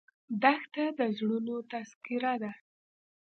دښته 0.41 0.85
د 0.97 0.99
زړونو 1.17 1.55
تذکره 1.71 2.33
ده. 2.41 2.51